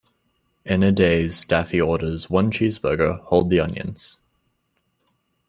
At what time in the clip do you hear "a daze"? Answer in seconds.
0.81-1.45